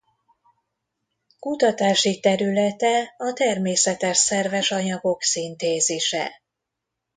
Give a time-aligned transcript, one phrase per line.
[1.39, 6.41] Kutatási területe a természetes szerves anyagok szintézise.